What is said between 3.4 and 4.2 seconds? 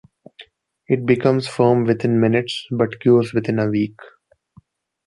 a week.